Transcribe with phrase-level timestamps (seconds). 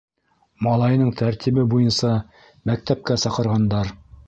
[0.67, 2.15] Малайының тәртибе буйынса
[2.73, 3.97] мәктәпкә саҡырғандар.